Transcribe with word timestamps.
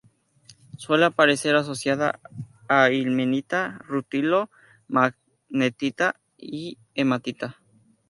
Suele 0.77 1.05
aparecer 1.05 1.55
asociada 1.55 2.19
a 2.67 2.89
ilmenita, 2.89 3.77
rutilo, 3.85 4.49
magnetita 4.87 6.15
y 6.37 6.79
hematita. 6.95 7.59